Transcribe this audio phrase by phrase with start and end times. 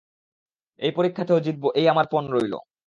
[0.79, 2.53] এই পরীক্ষাতেও জিতব এই আমার পণ রইল।